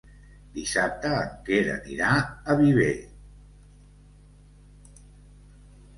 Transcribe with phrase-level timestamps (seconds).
[0.53, 2.09] Dissabte en Quer anirà
[2.53, 2.89] a Viver.